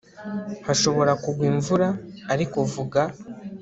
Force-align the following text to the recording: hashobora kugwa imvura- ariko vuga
hashobora 0.65 1.11
kugwa 1.23 1.43
imvura- 1.51 1.87
ariko 2.33 2.57
vuga 2.73 3.01